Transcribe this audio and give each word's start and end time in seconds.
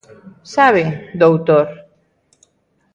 _Sabe, 0.53 0.83
doutor? 1.21 1.65